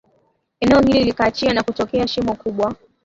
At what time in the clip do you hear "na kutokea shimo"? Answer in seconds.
1.53-2.35